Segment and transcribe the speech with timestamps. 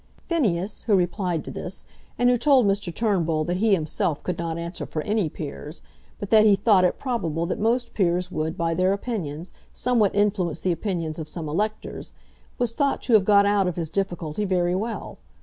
[0.27, 1.85] Phineas, who replied to this,
[2.17, 2.91] and who told Mr.
[2.91, 5.83] Turnbull that he himself could not answer for any peers,
[6.19, 10.59] but that he thought it probable that most peers would, by their opinions, somewhat influence
[10.61, 12.15] the opinions of some electors,
[12.57, 15.19] was thought to have got out of his difficulty very well.